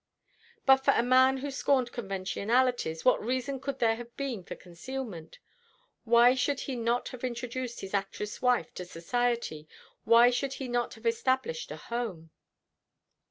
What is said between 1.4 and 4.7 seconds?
scorned conventionalities, what reason could there have been for